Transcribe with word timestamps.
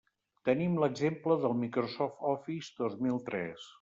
Tenim 0.47 0.77
l'exemple 0.83 1.37
del 1.43 1.55
Microsoft 1.59 2.25
Office 2.33 2.75
dos 2.81 2.97
mil 3.07 3.21
tres. 3.29 3.69